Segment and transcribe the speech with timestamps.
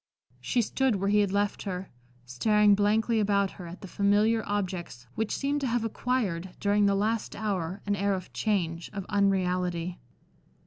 [0.39, 1.91] She stood where he had left her,
[2.25, 6.95] staring blankly about her at the familiar objects which seemed to have acquired, during the
[6.95, 9.99] last hour, an air of change, of unreality.